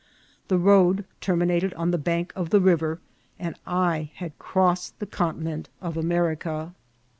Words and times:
The 0.47 0.57
road 0.57 1.05
terminated 1.19 1.75
on 1.75 1.91
the 1.91 1.99
bank 1.99 2.33
of 2.35 2.49
the 2.49 2.59
river, 2.59 2.99
and 3.37 3.55
I 3.67 4.09
had 4.15 4.39
crossed 4.39 4.97
the 4.97 5.05
Continent 5.05 5.69
of 5.79 5.95
America. 5.95 6.73